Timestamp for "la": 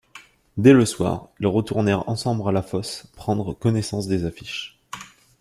2.51-2.63